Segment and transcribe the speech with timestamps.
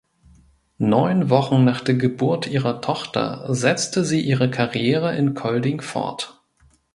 [0.79, 6.41] Neun Wochen nach der Geburt ihrer Tochter setzte sie ihre Karriere in Kolding fort.